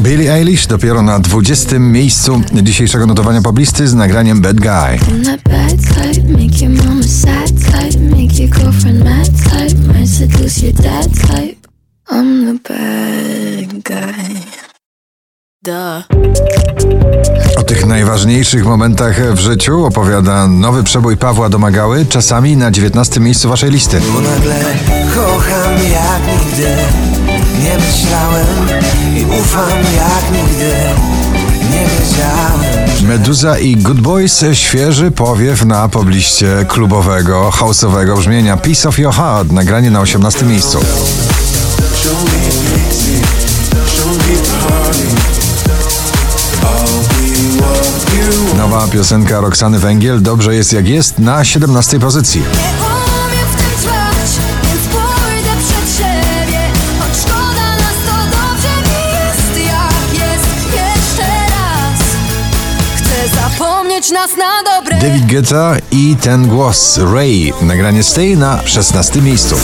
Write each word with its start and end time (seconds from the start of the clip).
Billie 0.00 0.32
Eilish 0.32 0.66
dopiero 0.66 1.02
na 1.02 1.18
20. 1.18 1.78
miejscu 1.78 2.42
dzisiejszego 2.62 3.06
notowania 3.06 3.42
poblisty 3.42 3.88
z 3.88 3.94
nagraniem 3.94 4.40
Bad 4.40 4.56
Guy. 4.60 4.98
O 17.56 17.62
tych 17.62 17.86
najważniejszych 17.86 18.64
momentach 18.64 19.34
w 19.34 19.38
życiu 19.38 19.84
opowiada 19.84 20.46
nowy 20.46 20.84
przebój 20.84 21.16
Pawła 21.16 21.48
Domagały, 21.48 22.06
czasami 22.06 22.56
na 22.56 22.70
19. 22.70 23.20
miejscu 23.20 23.48
waszej 23.48 23.70
listy. 23.70 24.00
Bo 24.12 24.20
nagle 24.20 24.64
kocham 25.14 25.74
jak 25.92 26.46
nigdy 26.46 27.09
Nie 27.64 27.78
myślałem 27.78 28.46
i 29.16 29.24
ufam 29.24 29.78
jak 29.96 30.32
nigdy 30.32 30.72
Nie 31.70 31.86
wiedziałem 31.86 33.08
Meduza 33.08 33.58
i 33.58 33.76
Good 33.76 34.00
Boys 34.00 34.44
świeży 34.52 35.10
powiew 35.10 35.64
na 35.64 35.88
pobliście 35.88 36.64
klubowego, 36.68 37.50
house'owego 37.50 38.18
brzmienia 38.18 38.56
Piece 38.56 38.88
of 38.88 38.98
Your 38.98 39.14
Heart, 39.14 39.52
nagranie 39.52 39.90
na 39.90 40.00
18. 40.00 40.46
miejscu. 40.46 40.78
Nowa 48.56 48.88
piosenka 48.88 49.40
Roxany 49.40 49.78
Węgiel, 49.78 50.22
Dobrze 50.22 50.54
jest 50.54 50.72
jak 50.72 50.88
jest, 50.88 51.18
na 51.18 51.44
17. 51.44 52.00
pozycji. 52.00 52.42
Nas 64.10 64.36
na 64.36 64.62
dobre 64.62 64.98
David 64.98 65.26
Guetta 65.26 65.76
i 65.90 66.16
ten 66.16 66.48
głos 66.48 66.98
Ray, 67.14 67.52
nagranie 67.62 68.02
Stay 68.02 68.36
na 68.36 68.60
16. 68.64 69.22
miejscu. 69.22 69.56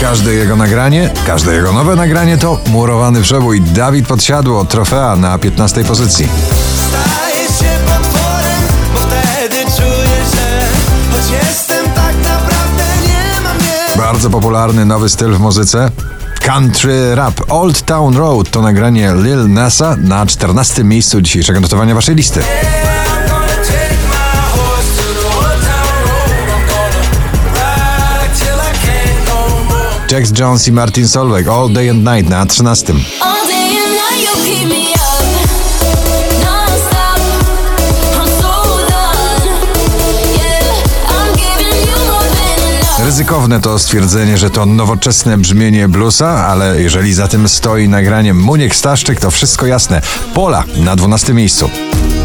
Każde 0.00 0.32
jego 0.34 0.56
nagranie, 0.56 1.10
każde 1.26 1.54
jego 1.54 1.72
nowe 1.72 1.96
nagranie 1.96 2.38
to 2.38 2.58
murowany 2.66 3.22
przebój. 3.22 3.60
Dawid 3.60 4.06
Podsiadło, 4.06 4.64
trofea 4.64 5.16
na 5.16 5.38
15. 5.38 5.84
pozycji. 5.84 6.28
Staję 6.76 7.46
się 7.46 7.78
potworem, 7.86 8.62
bo 8.94 9.00
wtedy 9.00 9.56
czuję, 9.56 10.16
że 10.34 10.66
Choć 11.12 11.30
jestem 11.30 11.86
tak 11.94 12.14
naprawdę 12.16 12.84
nie 13.02 13.40
mam 13.40 13.58
nie 13.58 14.02
Bardzo 14.02 14.30
popularny 14.30 14.84
nowy 14.84 15.08
styl 15.08 15.32
w 15.32 15.40
muzyce. 15.40 15.90
Country 16.42 17.14
rap 17.14 17.40
Old 17.50 17.82
Town 17.82 18.16
Road 18.16 18.50
to 18.50 18.62
nagranie 18.62 19.14
Lil 19.14 19.48
Nasa 19.48 19.96
na 19.96 20.26
14. 20.26 20.84
miejscu 20.84 21.20
dzisiejszego 21.20 21.60
notowania 21.60 21.94
waszej 21.94 22.14
listy. 22.14 22.40
Jax 30.10 30.38
Jones 30.38 30.68
i 30.68 30.72
Martin 30.72 31.08
Solveig 31.08 31.48
All 31.48 31.72
Day 31.72 31.90
and 31.90 32.04
Night 32.04 32.30
na 32.30 32.46
13. 32.46 32.94
Ryzykowne 43.22 43.60
to 43.60 43.78
stwierdzenie, 43.78 44.38
że 44.38 44.50
to 44.50 44.66
nowoczesne 44.66 45.38
brzmienie 45.38 45.88
bluesa, 45.88 46.46
ale 46.46 46.82
jeżeli 46.82 47.14
za 47.14 47.28
tym 47.28 47.48
stoi 47.48 47.88
nagranie 47.88 48.34
Muniek 48.34 48.76
Staszczyk, 48.76 49.20
to 49.20 49.30
wszystko 49.30 49.66
jasne. 49.66 50.02
Pola 50.34 50.64
na 50.76 50.96
12 50.96 51.34
miejscu. 51.34 51.70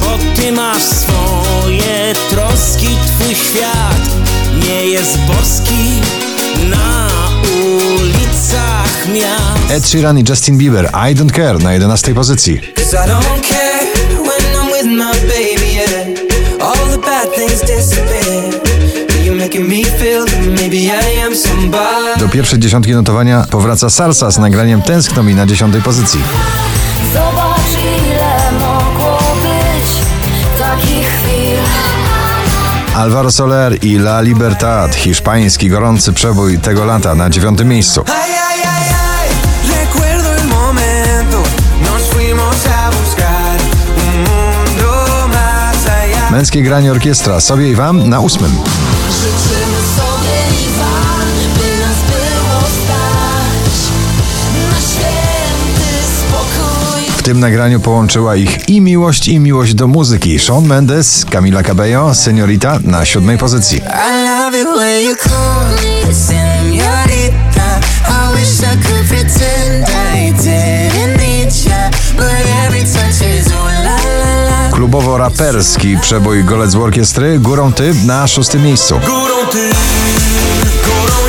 Bo 0.01 0.41
ty 0.41 0.51
masz 0.51 0.83
swoje 0.83 2.13
troski, 2.29 2.87
twój 3.07 3.35
świat 3.35 4.01
nie 4.63 4.85
jest 4.85 5.17
boski 5.19 6.01
na 6.69 7.07
ulicach 7.65 9.07
miast. 9.13 9.71
Ed 9.71 9.87
Sheeran 9.87 10.19
i 10.19 10.23
Justin 10.29 10.57
Bieber 10.57 10.85
I 10.85 11.15
Don't 11.15 11.35
Care 11.35 11.63
na 11.63 11.73
11 11.73 12.13
pozycji. 12.13 12.61
Pierwszej 22.37 22.59
dziesiątki 22.59 22.91
notowania 22.91 23.45
powraca 23.49 23.89
Salsa 23.89 24.31
z 24.31 24.37
nagraniem 24.37 24.81
Tęskno 24.81 25.23
mi 25.23 25.35
na 25.35 25.45
10 25.45 25.83
pozycji. 25.83 26.19
Zobacz 27.13 27.83
ile 28.07 28.59
mogło 28.59 29.19
być 29.41 29.89
takich 30.59 31.07
chwil 31.07 31.57
Alvaro 32.95 33.31
Soler 33.31 33.85
i 33.85 33.95
La 33.95 34.21
Libertad, 34.21 34.95
hiszpański 34.95 35.69
gorący 35.69 36.13
przebój 36.13 36.59
tego 36.59 36.85
lata 36.85 37.15
na 37.15 37.29
9 37.29 37.59
miejscu. 37.63 38.03
Męskie 46.31 46.63
granie 46.63 46.91
orkiestra 46.91 47.41
sobie 47.41 47.69
i 47.69 47.75
wam 47.75 48.09
na 48.09 48.19
8. 48.19 48.41
Życzymy 48.41 49.81
sobie 49.97 50.65
i 50.65 50.79
wam, 50.79 50.86
tym 57.27 57.39
nagraniu 57.39 57.79
połączyła 57.79 58.35
ich 58.35 58.69
i 58.69 58.81
miłość, 58.81 59.27
i 59.27 59.39
miłość 59.39 59.73
do 59.73 59.87
muzyki. 59.87 60.39
Shawn 60.39 60.65
Mendes, 60.65 61.25
Camila 61.25 61.63
Cabello, 61.63 62.15
Seniorita 62.15 62.79
na 62.83 63.05
7 63.05 63.37
pozycji. 63.37 63.81
Klubowo-raperski 74.71 75.97
przebój 76.01 76.43
Golec 76.43 76.71
z 76.71 76.75
orkiestry, 76.75 77.39
Górą 77.39 77.73
Ty 77.73 77.93
na 78.05 78.27
6 78.27 78.53
miejscu. 78.53 78.99
Górą 78.99 79.47
ty, 79.51 79.69
górą 80.85 81.26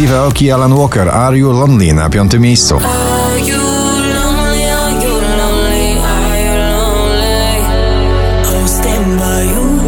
Steve 0.00 0.18
Aoki 0.18 0.44
i 0.44 0.52
Alan 0.52 0.72
Walker, 0.72 1.08
Are 1.08 1.38
You 1.38 1.52
Lonely 1.52 1.92
na 1.94 2.08
5 2.08 2.38
miejscu. 2.38 2.76
Are 2.76 3.40
you 3.40 3.56
lonely, 3.56 4.64
are 4.64 4.92
you 4.92 5.20
lonely, 5.38 5.98
are 5.98 6.40
you 6.44 6.54
lonely 6.72 7.64
I'll 8.44 8.68
stand 8.68 9.18
by 9.18 9.44
you. 9.52 9.80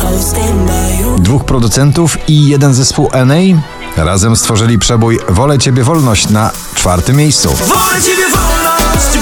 I'll 0.00 0.22
stand 0.22 0.66
by 0.66 1.02
you. 1.02 1.18
Dwóch 1.18 1.44
producentów 1.44 2.18
i 2.28 2.48
jeden 2.48 2.74
zespół 2.74 3.10
NA 3.26 3.62
razem 3.96 4.36
stworzyli 4.36 4.78
przebój 4.78 5.18
Wolę 5.28 5.58
Ciebie 5.58 5.84
Wolność 5.84 6.28
na 6.28 6.50
czwartym 6.74 7.16
miejscu. 7.16 7.48
Wolę 7.48 8.02
ciebie 8.02 8.24
wolność, 8.30 9.18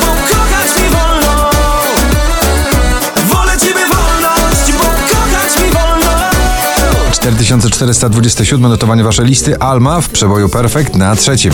4427 7.37 8.71
notowanie 8.71 9.05
waszej 9.05 9.27
listy 9.27 9.59
Alma 9.59 10.01
w 10.01 10.09
przeboju 10.09 10.49
Perfect 10.49 10.97
na 10.97 11.17
trzecim. 11.17 11.53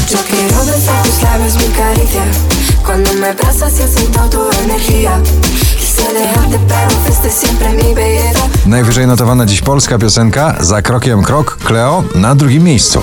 Belleza. 7.94 8.40
Najwyżej 8.66 9.06
notowana 9.06 9.46
dziś 9.46 9.60
polska 9.60 9.98
piosenka 9.98 10.56
Za 10.60 10.82
krokiem 10.82 11.22
krok 11.22 11.58
Cleo 11.64 12.04
na 12.14 12.34
drugim 12.34 12.62
miejscu. 12.62 13.02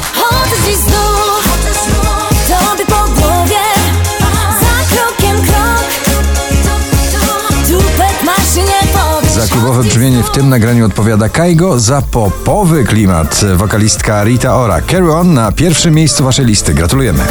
Klubowe 9.59 9.83
brzmienie 9.83 10.23
w 10.23 10.29
tym 10.29 10.49
nagraniu 10.49 10.85
odpowiada 10.85 11.29
Kaigo, 11.29 11.79
za 11.79 12.01
popowy 12.01 12.83
klimat 12.83 13.41
wokalistka 13.55 14.23
Rita 14.23 14.55
Ora. 14.55 14.81
Carry 14.81 15.11
On 15.13 15.33
na 15.33 15.51
pierwszym 15.51 15.93
miejscu 15.93 16.23
waszej 16.23 16.45
listy. 16.45 16.73
Gratulujemy. 16.73 17.23